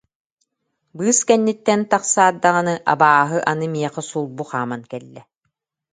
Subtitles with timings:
[0.95, 5.21] Быыс кэнниттэн тахсаат даҕаны, «абааһы» аны миэхэ сулбу хааман кэллэ